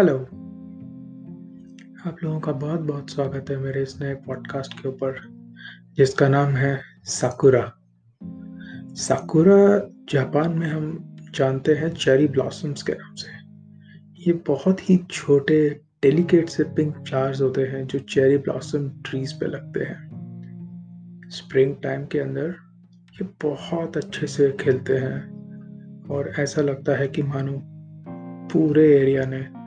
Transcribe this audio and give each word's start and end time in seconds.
Hello 0.00 0.18
आप 2.06 2.16
लोगों 2.24 2.40
का 2.40 2.52
बहुत 2.52 2.80
बहुत 2.80 3.10
स्वागत 3.10 3.50
है 3.50 3.56
मेरे 3.56 3.82
इस 3.82 4.00
नए 4.02 4.14
पॉडकास्ट 4.14 4.82
के 4.82 4.88
ऊपर, 4.88 5.18
जिसका 5.96 6.28
नाम 6.28 6.52
है 6.52 6.80
साकुरा 7.04 7.72
साकुरा 8.94 9.88
जापान 10.08 10.58
में 10.58 10.66
हम 10.66 11.16
जानते 11.34 11.74
हैं 11.74 11.88
चेरी 11.94 12.28
ब्लॉसम्स 12.28 12.82
के 12.82 12.92
नाम 12.92 13.14
से। 13.14 13.28
ये 14.26 14.32
बहुत 14.32 14.90
ही 14.90 14.96
छोटे 15.10 15.80
डेलिकेट 16.02 16.48
से 16.48 16.64
पिंक 16.64 16.96
फ्लावर्स 16.96 17.40
होते 17.40 17.62
हैं, 17.62 17.86
जो 17.86 17.98
चेरी 17.98 18.38
ब्लॉसम 18.38 18.88
ट्रीज 18.88 19.32
पे 19.32 19.46
लगते 19.46 19.80
हैं। 19.80 21.28
स्प्रिंग 21.28 21.76
टाइम 21.82 22.06
के 22.06 22.18
अंदर 22.18 22.54
ये 23.12 23.28
बहुत 23.42 23.96
अच्छे 23.96 24.26
से 24.26 24.56
खिलते 24.60 24.98
हैं, 24.98 25.20
और 26.10 26.32
ऐसा 26.38 26.62
लगता 26.62 26.96
है 26.96 27.08
कि 27.08 27.22
मानो 27.22 27.60
पूरे 28.52 29.00
एरिया 29.00 29.24
ने 29.24 29.59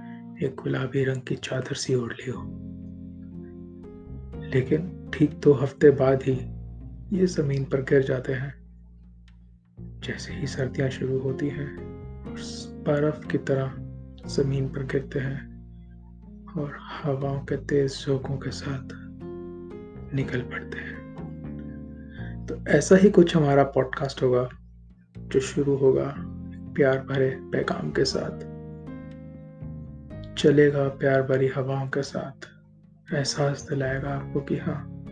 एक 0.43 0.55
गुलाबी 0.55 1.03
रंग 1.03 1.21
की 1.21 1.35
चादर 1.35 1.75
सी 1.75 1.95
ओढ़ 1.95 2.13
ली 2.13 2.31
हो। 2.31 2.41
लेकिन 4.53 5.11
ठीक 5.13 5.39
दो 5.39 5.53
हफ़्ते 5.53 5.91
बाद 5.91 6.23
ही 6.23 6.33
ये 7.17 7.25
ज़मीन 7.25 7.63
पर 7.63 7.81
गिर 7.81 8.03
जाते 8.03 8.33
हैं। 8.33 8.63
जैसे 9.99 10.33
ही 10.33 10.47
सर्दियाँ 10.47 10.89
शुरू 10.89 11.19
होती 11.19 11.47
हैं, 11.47 11.77
बर्फ़ 12.87 13.27
की 13.27 13.37
तरह 13.37 13.73
ज़मीन 14.27 14.69
पर 14.69 14.83
गिरते 14.83 15.19
हैं 15.19 15.53
और 16.53 16.77
हवाओं 17.03 17.39
के 17.39 17.57
तेज 17.57 18.05
झोंकों 18.05 18.37
के 18.37 18.51
साथ 18.51 18.89
निकल 20.15 20.41
पड़ते 20.41 20.79
हैं। 20.79 21.03
तो 22.49 22.65
ऐसा 22.67 22.95
ही 22.95 23.09
कुछ 23.09 23.35
हमारा 23.35 23.63
पॉडकास्ट 23.63 24.23
होगा, 24.23 24.49
जो 25.17 25.39
शुरू 25.39 25.75
होगा 25.75 26.15
प्यार 26.75 26.99
भरे 26.99 27.29
पैगाम 27.41 27.91
के 27.91 28.05
साथ। 28.05 28.52
चलेगा 30.37 30.87
प्यार 30.87 31.21
भरी 31.21 31.47
हवाओं 31.47 31.87
के 31.87 32.01
साथ। 32.01 32.49
एहसास 33.13 33.69
दिलाएगा 33.69 34.09
आपको 34.09 34.41
कि 34.41 34.57
हाँ 34.57 35.03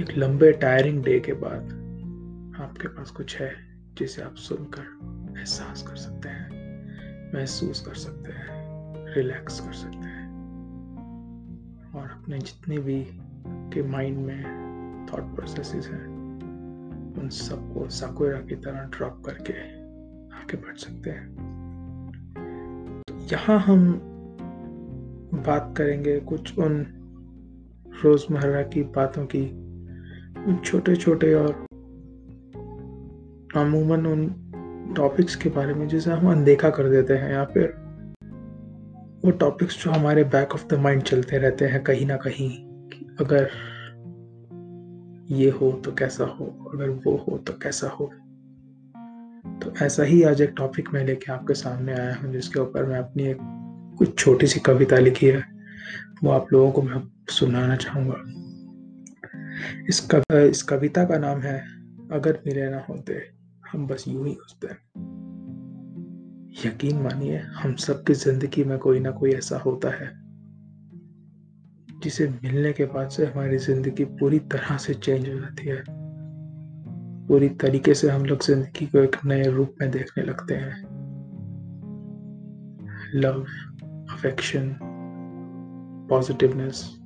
एक 0.00 0.06
लंबे 0.16 0.52
टायरिंग 0.52 1.04
डे 1.04 1.20
के 1.20 1.32
बाद 1.32 1.62
आपके 2.60 2.88
पास 2.88 3.10
कुछ 3.10 3.40
है 3.40 3.52
जिसे 3.98 4.22
आप 4.22 4.34
सुनकर 4.34 4.98
एहसास 5.38 5.82
कर 5.82 5.96
सकते 5.96 6.28
हैं, 6.28 6.48
महसूस 7.34 7.86
कर 7.86 7.94
सकते 7.94 8.32
हैं 8.32 8.52
रिलैक्स 9.14 9.60
कर 9.60 9.72
सकते 9.72 10.08
हैं। 10.08 10.32
और 11.94 12.10
अपने 12.10 12.38
जितने 12.38 12.78
भी 12.78 13.06
के 13.46 13.82
माइंड 13.82 14.18
में 14.18 14.44
थॉट 15.12 15.34
प्रोसेसेस 15.36 15.86
हैं, 15.86 16.06
उन 17.22 17.28
सबको 17.28 17.88
साकुरा 17.88 18.40
की 18.40 18.54
तरह 18.54 18.80
ड्रॉप 18.80 19.22
करके 19.26 19.52
आगे 20.36 20.56
बढ़ 20.56 20.76
सकते 20.76 21.10
हैं। 21.10 21.51
यहाँ 23.32 23.58
हम 23.58 24.00
बात 25.34 25.74
करेंगे 25.76 26.20
कुछ 26.20 26.58
उन 26.58 26.86
रोज़मर्रा 28.04 28.62
की 28.62 28.82
बातों 28.82 29.26
की, 29.26 29.42
उन 30.46 30.60
छोटे 30.64 30.96
छोटे 30.96 31.34
और 31.34 31.66
अमूमन 33.56 34.06
उन 34.06 34.26
टॉपिक्स 34.96 35.36
के 35.36 35.48
बारे 35.48 35.74
में 35.74 35.88
जिसे 35.88 36.10
हम 36.10 36.32
अनदेखा 36.32 36.70
कर 36.70 36.88
देते 36.88 37.14
हैं 37.14 37.32
या 37.32 37.44
फिर 37.44 37.74
वो 39.24 39.30
टॉपिक्स 39.30 39.84
जो 39.84 39.90
हमारे 39.90 40.24
बैक 40.24 40.52
ऑफ़ 40.52 40.66
द 40.66 40.78
माइंड 40.78 41.02
चलते 41.02 41.38
रहते 41.38 41.64
हैं 41.64 41.84
कहीं 41.84 42.06
ना 42.06 42.16
कहीं 42.16 42.50
कि 42.66 43.16
अगर 43.20 43.48
ये 45.30 45.50
हो 45.50 45.72
तो 45.72 45.92
कैसा 45.92 46.24
हो, 46.24 46.70
अगर 46.74 46.88
वो 46.88 47.16
हो 47.16 47.38
तो 47.38 47.52
कैसा 47.52 47.88
हो। 47.88 48.10
तो 49.44 49.72
ऐसा 49.82 50.02
ही 50.02 50.22
आज 50.22 50.40
एक 50.42 50.54
टॉपिक 50.56 50.88
मैं 50.94 51.04
लेके 51.04 51.32
आपके 51.32 51.54
सामने 51.54 51.92
आया 51.92 52.14
हूँ 52.14 52.32
जिसके 52.32 52.60
ऊपर 52.60 52.84
मैं 52.84 52.98
अपनी 52.98 53.22
एक 53.22 53.38
कुछ 53.98 54.18
छोटी 54.18 54.46
सी 54.46 54.60
कविता 54.60 54.98
लिखी 54.98 55.26
है। 55.26 55.42
वो 56.24 56.30
आप 56.30 56.52
लोगों 56.52 56.70
को 56.72 56.82
मैं 56.82 57.02
सुनाना 57.30 57.76
चाहूँगा। 57.76 58.14
इस 59.88 60.00
कव, 60.00 60.22
इस 60.36 60.62
कविता 60.62 61.04
का 61.04 61.18
नाम 61.18 61.40
है 61.40 61.58
अगर 62.12 62.40
मिले 62.46 62.68
ना 62.70 62.84
होते 62.88 63.22
हम 63.72 63.86
बस 63.86 64.04
यूँ 64.08 64.26
ही 64.26 64.32
होते 64.32 64.74
यकीन 66.68 67.02
मानिए 67.02 67.38
हम 67.38 67.74
सबकी 67.76 68.14
ज़िंदगी 68.14 68.64
में 68.64 68.78
कोई 68.78 69.00
ना 69.00 69.10
कोई 69.10 69.32
ऐसा 69.32 69.58
होता 69.58 69.90
है 69.90 70.10
जिसे 72.00 72.28
मिलने 72.28 72.72
के 72.72 72.84
बाद 72.84 73.08
से 73.08 73.26
हमारी 73.26 73.58
ज़िंदगी 73.58 74.04
पूरी 74.04 74.38
तरह 74.38 74.76
से 74.76 74.94
चेंज 74.94 75.28
हो 75.28 75.34
जाती 75.34 75.68
है। 75.68 76.01
पूरी 77.28 77.48
तरीके 77.48 77.94
से 77.94 78.08
हम 78.10 78.24
लोग 78.24 78.44
ज़िंदगी 78.44 78.86
को 78.86 78.98
एक 78.98 79.16
नए 79.24 79.42
रूप 79.42 79.74
में 79.80 79.90
देखने 79.90 80.24
लगते 80.24 80.54
हैं। 80.54 80.82
लव 83.14 83.44
अफेक्शन 84.12 84.76
पॉजिटिवनेस 86.10 86.98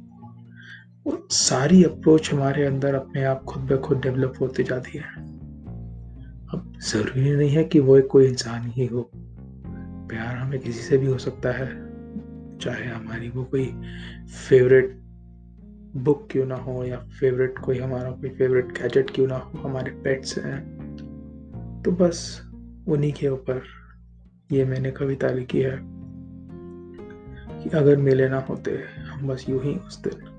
वो 1.06 1.28
सारी 1.31 1.84
अप्रोच 1.84 2.32
हमारे 2.34 2.65
अंदर 2.66 2.94
अपने 2.94 3.25
आप 3.25 3.44
खुद 3.44 3.62
ब 3.62 3.81
खुद 3.81 4.00
डेवलप 4.00 4.34
होती 4.41 4.62
जाती 4.62 4.99
है। 4.99 5.05
अब 6.47 6.72
ज़रूरी 6.82 7.37
नहीं 7.37 7.50
है 7.50 7.65
कि 7.65 7.81
वो 7.81 7.97
एक 7.97 8.06
कोई 8.06 8.26
इंसान 8.26 8.71
ही 8.71 8.87
हो। 8.87 9.10
प्यार 10.10 10.37
हमें 10.37 10.59
किसी 10.60 10.81
से 10.81 10.99
भी 10.99 11.06
हो 11.06 11.19
सकता 11.19 11.53
है, 11.53 11.66
चाहे 12.59 12.88
हमारी 12.88 13.28
वो 13.28 13.44
कोई 13.44 13.66
फेवरेट 14.49 14.99
बुक 15.97 16.29
क्यों 16.31 16.47
ना 16.47 16.57
हो 16.57 16.84
या 16.84 16.99
फेवरेट 16.99 17.59
कोई 17.59 17.79
हमारा 17.79 18.11
कोई 18.11 18.31
फेवरेट 18.31 18.67
गैजेट 18.67 19.11
क्यों 19.11 19.27
ना 19.27 19.37
हो, 19.37 19.59
हमारे 19.59 19.91
पेट्स 19.91 20.39
हैं। 20.39 20.87
तो 21.84 21.93
बस 21.93 22.43
उन्हीं 22.89 23.12
के 23.12 23.29
ऊपर 23.29 23.62
ये 24.53 24.65
मैंने 24.65 24.91
कविता 24.91 25.29
लिखी 25.29 25.61
है 25.61 25.79
कि 27.62 27.71
अगर 27.71 27.97
मिले 27.97 28.29
ना 28.29 28.39
होते, 28.39 28.83
हम 29.09 29.29
बस 29.29 29.47
यूँ 29.49 29.62
ही 29.62 29.75
उस 29.75 30.03
दिन। 30.03 30.33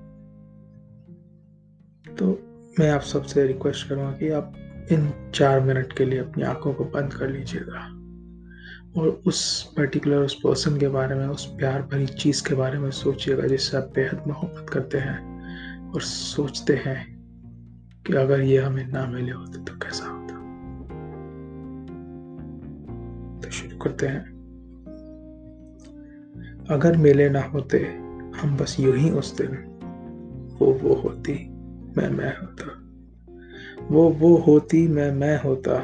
तो 2.15 2.39
मैं 2.79 2.89
आप 2.89 3.01
सबसे 3.01 3.47
रिक्वेस्ट 3.47 3.89
करूँगा 3.89 4.11
कि 4.11 4.29
आप 4.29 4.53
इन 4.91 5.31
चार 5.35 5.59
मिनट 5.59 5.93
के 5.93 6.05
लिए 6.05 6.19
अपनी 6.19 6.43
आँखों 6.43 6.73
को 6.73 6.83
बंद 6.83 7.13
कर 7.13 7.29
लीजिएगा। 7.29 7.93
और 9.01 9.21
उस 9.27 9.73
पर्टिकुलर 9.77 10.17
उस 10.17 10.33
पर्सन 10.33 10.79
के 10.79 10.87
बारे 10.87 11.15
में, 11.15 11.27
उस 11.27 11.45
प्यार 11.45 11.81
भरी 11.81 12.07
चीज़ 12.07 12.49
के 12.49 12.55
बारे 12.55 12.79
में 12.79 12.91
सोचिएगा 12.91 13.47
जिससे 13.47 13.77
आप 13.77 13.91
बेहद 13.95 14.23
मोहब्बत 14.27 14.69
करते 14.69 14.97
हैं। 14.97 15.36
और 15.95 16.01
सोचते 16.01 16.73
हैं 16.75 17.17
कि 18.07 18.13
अगर 18.13 18.41
ये 18.41 18.57
हमें 18.57 18.87
ना 18.87 19.05
मिले 19.05 19.31
होते 19.31 19.63
तो 19.63 19.73
कैसा 19.73 20.05
होता। 20.05 20.33
तो 23.41 23.51
शुरू 23.51 23.77
करते 23.77 24.07
हैं। 24.07 24.37
अगर 26.69 26.97
मिले 26.97 27.29
ना 27.29 27.41
होते, 27.41 27.79
हम 28.37 28.57
बस 28.61 28.77
यूँ 28.79 28.95
ही 28.95 29.09
उस 29.09 29.37
दिन, 29.41 29.57
वो 30.59 30.73
वो 30.73 30.93
होती, 30.95 31.49
मैं 31.97 32.09
मैं 32.09 32.37
होता। 32.37 32.83
वो 33.91 34.09
वो 34.09 34.37
होती, 34.37 34.87
मैं 34.87 35.11
मैं 35.11 35.43
होता, 35.43 35.83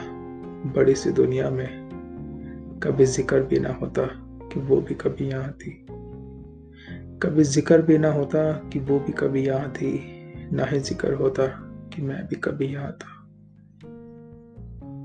बड़ी 0.75 0.95
सी 0.95 1.11
दुनिया 1.11 1.49
में 1.49 1.83
कभी 2.83 3.05
ज़िक्र 3.05 3.41
भी 3.41 3.59
ना 3.59 3.69
होता 3.69 4.05
कि 4.47 4.59
वो 4.59 4.81
भी 4.81 4.95
कभी 4.95 5.29
यहाँ 5.29 5.51
थी। 5.51 5.85
कभी 7.23 7.43
ज़िक्र 7.43 7.81
भी 7.81 7.97
ना 7.97 8.11
होता 8.11 8.51
कि 8.51 8.79
वो 8.79 8.99
भी 8.99 9.13
कभी 9.13 9.45
यहाँ 9.45 9.69
थी, 9.69 9.91
ना 10.51 10.65
ही 10.65 10.79
ज़िक्र 10.79 11.13
होता 11.13 11.45
कि 11.93 12.01
मैं 12.01 12.27
भी 12.27 12.35
कभी 12.35 12.65
यहाँ 12.65 12.91
था। 12.91 13.19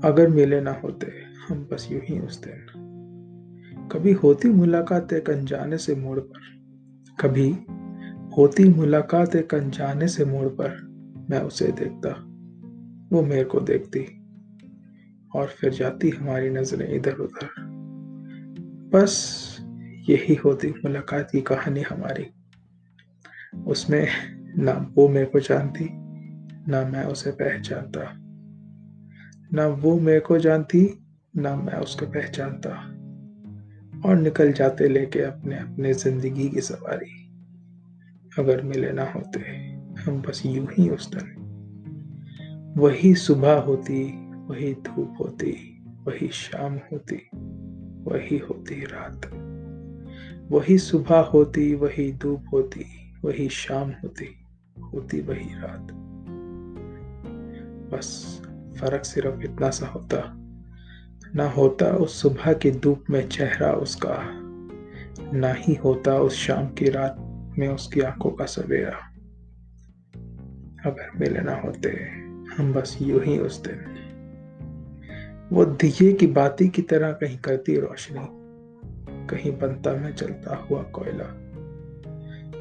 अगर 0.09 0.27
मिले 0.27 0.61
ना 0.61 0.71
होते, 0.83 1.11
हम 1.47 1.67
बस 1.71 1.87
यूँ 1.91 2.01
ही 2.03 2.19
उस 2.19 2.41
दिन। 2.41 3.89
कभी 3.91 4.11
होती 4.11 4.49
मुलाकात 4.49 5.13
एक 5.13 5.29
अनजाने 5.29 5.77
से 5.77 5.95
मोड़ 5.95 6.19
पर। 6.19 6.39
कभी 7.19 7.49
होती 8.37 8.69
मुलाकात 8.69 9.35
एक 9.35 9.55
अनजाने 9.55 10.07
से 10.07 10.25
मोड़ 10.25 10.47
पर 10.47 10.77
मैं 11.29 11.39
उसे 11.39 11.67
देखता, 11.67 12.09
वो 13.13 13.21
मेरे 13.21 13.43
को 13.43 13.59
देखती 13.59 14.05
और 15.35 15.47
फिर 15.47 15.73
जाती 15.73 16.09
हमारी 16.09 16.49
नज़रें 16.49 16.95
इधर 16.95 17.13
उधर 17.13 17.49
बस 18.93 19.15
यही 20.09 20.35
होती 20.35 20.69
मुलाकात 20.69 21.31
की 21.31 21.41
कहानी 21.41 21.81
हमारी। 21.81 22.27
उसमें 23.67 24.07
ना 24.57 24.91
वो 24.95 25.09
मेरे 25.09 25.25
को 25.25 25.39
जानती, 25.39 25.89
ना 26.71 26.85
मैं 26.85 27.03
उसे 27.03 27.31
पहचानता। 27.31 28.01
ना 29.53 29.67
वो 29.67 29.99
मेरे 29.99 30.19
को 30.19 30.37
जानती, 30.37 31.05
ना 31.35 31.55
मैं 31.55 31.73
उसको 31.73 32.05
पहचानता। 32.05 32.69
और 34.09 34.15
निकल 34.15 34.51
जाते 34.51 34.87
लेके 34.89 35.19
अपने 35.19 35.57
अपने 35.57 35.93
ज़िंदगी 35.93 36.49
की 36.49 36.61
सवारी। 36.61 37.31
अगर 38.39 38.61
मिले 38.61 38.91
ना 38.91 39.11
होते, 39.11 39.39
हम 40.01 40.21
बस 40.21 40.43
यूँ 40.45 40.67
ही 40.77 40.89
उस 40.89 41.15
दिन। 41.15 41.35
वही 42.77 43.15
सुबह 43.15 43.53
होती, 43.53 44.25
वही 44.35 44.73
धूप 44.73 45.17
होती, 45.19 45.83
वही 46.07 46.27
शाम 46.27 46.73
होती, 46.73 47.29
वही 48.03 48.37
होती 48.37 48.85
रात। 48.85 49.45
वही 50.51 50.77
सुबह 50.77 51.19
होती, 51.19 51.75
वही 51.75 52.13
धूप 52.13 52.45
होती, 52.53 52.85
वही 53.25 53.49
शाम 53.49 53.89
होती 53.89 54.35
होती 54.93 55.21
वही 55.21 55.49
रात। 55.49 55.87
बस 57.91 58.41
फ़र्क 58.79 59.05
सिर्फ़ 59.05 59.41
इतना 59.41 59.69
सा 59.69 59.87
होता, 59.87 60.35
ना 61.35 61.49
होता 61.49 61.85
उस 61.85 62.21
सुबह 62.21 62.53
की 62.53 62.71
धूप 62.71 63.03
में 63.09 63.29
चेहरा 63.29 63.73
उसका, 63.73 64.17
ना 65.33 65.53
ही 65.53 65.73
होता 65.73 66.17
उस 66.17 66.33
शाम 66.33 66.67
की 66.67 66.89
रात 66.89 67.15
में 67.59 67.67
उसकी 67.67 68.01
आँखों 68.01 68.29
का 68.29 68.45
सवेरा। 68.45 69.13
अगर 70.85 71.19
मिले 71.19 71.41
ना 71.41 71.55
होते, 71.55 71.89
हम 72.57 72.73
बस 72.73 72.97
यूँ 73.01 73.23
ही 73.23 73.39
उस 73.39 73.63
दिन। 73.63 73.95
वो 75.53 75.65
दिए 75.65 76.13
की 76.13 76.27
बाती 76.27 76.67
की 76.67 76.81
तरह 76.81 77.11
कहीं 77.11 77.37
करती 77.37 77.79
रोशनी। 77.79 78.38
कहीं 79.29 79.51
बनता 79.51 79.93
में 79.93 80.15
चलता 80.15 80.55
हुआ 80.55 80.81
कोयला। 80.81 81.45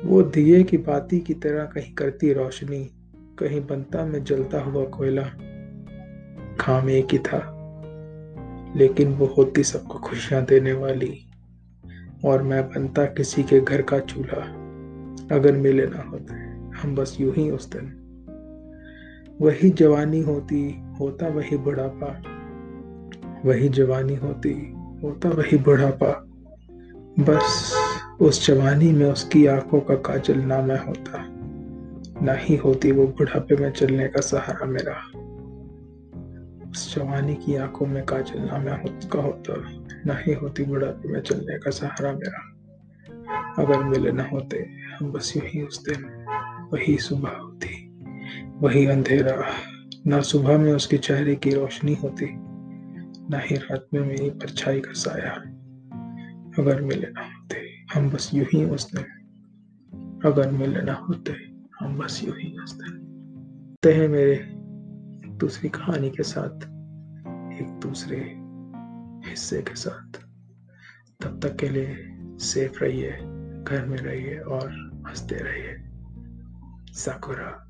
वो 0.04 0.22
दिए 0.22 0.62
की 0.62 0.78
बाती 0.78 1.20
की 1.20 1.34
तरह 1.34 1.64
कहीं 1.64 1.94
करती 1.94 2.32
रोशनी, 2.32 2.90
कहीं 3.38 3.66
बनता 3.66 4.06
में 4.06 4.24
जलता 4.24 4.60
हुआ 4.60 4.84
कोयला। 4.84 5.22
खाम 6.60 6.90
एक 6.90 7.06
ही 7.12 7.18
था, 7.18 7.54
लेकिन 8.76 9.12
वो 9.12 9.26
होती 9.26 9.62
सबको 9.64 9.98
खुशियाँ 9.98 10.44
देने 10.44 10.72
वाली। 10.72 11.24
और 12.24 12.42
मैं 12.42 12.68
बनता 12.68 13.04
किसी 13.04 13.42
के 13.42 13.60
घर 13.60 13.82
का 13.82 13.98
चूल्हा, 13.98 14.42
अगर 15.36 15.52
मिले 15.52 15.86
ना 15.86 16.02
होते, 16.02 16.34
हम 16.78 16.94
बस 16.94 17.16
यूँ 17.20 17.34
ही 17.34 17.50
उस 17.50 17.70
दिन। 17.70 17.94
वही 19.40 19.70
जवानी 19.70 20.20
होती, 20.20 20.80
होता 21.00 21.28
वही 21.28 21.56
बुढ़ापा। 21.56 22.22
वही 23.44 23.68
जवानी 23.68 24.14
होती, 24.14 24.72
होता 25.02 25.28
वही 25.28 25.56
बुढ़ापा। 25.56 26.27
बस 27.20 27.74
उस 28.20 28.46
जवानी 28.46 28.92
में 28.92 29.12
उसकी 29.12 29.46
आँखों 29.46 29.80
का 29.80 29.94
काजल 29.94 30.38
ना 30.38 30.62
मैं 30.62 30.86
होता, 30.86 31.24
ना 32.24 32.32
ही 32.32 32.56
होती 32.56 32.92
वो 32.92 33.06
बुढ़ापे 33.06 33.56
में 33.56 33.70
चलने 33.70 34.08
का 34.08 34.20
सहारा 34.20 34.66
मेरा। 34.66 34.94
उस 36.70 36.96
जवानी 36.96 37.34
की 37.34 37.56
आँखों 37.56 37.86
में 37.86 38.04
काजल 38.04 38.38
ना 38.38 38.58
मैं 38.58 39.08
का 39.08 39.22
होता, 39.22 39.54
ना 40.06 40.14
ही 40.14 40.32
होती 40.34 40.64
बुढ़ापे 40.64 41.08
में 41.08 41.20
चलने 41.20 41.58
का 41.58 41.70
सहारा 41.70 42.12
मेरा। 42.12 42.54
अगर 43.62 43.84
मिले 43.84 44.12
ना 44.12 44.28
होते, 44.32 44.66
हम 45.00 45.12
बस 45.12 45.36
यूँ 45.36 45.46
ही 45.46 45.62
उस 45.62 45.84
दिन, 45.84 46.26
वही 46.72 46.98
सुबह 46.98 47.30
होती, 47.30 47.90
वही 48.60 48.86
अंधेरा। 48.86 49.46
ना 50.06 50.20
सुबह 50.20 50.58
में 50.58 50.72
उसके 50.72 50.98
चेहरे 50.98 51.34
की 51.34 51.50
रोशनी 51.50 51.94
होती, 51.94 52.26
ना 53.30 53.38
ही 53.38 53.56
रात 53.56 53.86
में 53.94 54.00
मेरी 54.00 54.30
परछाई 54.30 54.80
का 54.80 54.92
साया। 54.92 55.42
अगर 56.58 56.82
मिले 56.82 57.06
ना 57.06 57.26
होते, 57.26 57.84
हम 57.94 58.10
बस 58.10 58.30
यूँ 58.34 58.46
ही 58.46 58.64
दिन 58.64 60.22
अगर 60.24 60.50
मिले 60.50 60.82
ना 60.82 60.92
होते, 60.92 61.32
हम 61.80 61.98
बस 61.98 62.24
यूँ 62.24 62.36
ही 62.36 62.58
उस 62.58 62.80
ते 63.82 63.92
हैं 63.92 64.08
मेरे 64.08 64.44
दूसरी 65.28 65.68
कहानी 65.68 66.10
के 66.10 66.22
साथ, 66.22 66.62
एक 67.60 67.80
दूसरे 67.82 68.16
हिस्से 69.30 69.62
के 69.62 69.74
साथ। 69.74 70.20
तब 71.22 71.40
तक 71.42 71.56
के 71.56 71.68
लिए 71.68 71.96
सेफ़ 72.38 72.84
रहिए, 72.84 73.12
घर 73.64 73.86
में 73.88 73.98
रहिए 73.98 74.38
और 74.38 74.70
हँसते 75.08 75.34
रहिए। 75.34 75.76
साकुरा 76.92 77.67